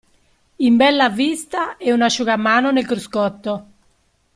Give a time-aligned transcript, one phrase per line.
[0.57, 3.65] In bella vista e un asciugamano nel cruscotto.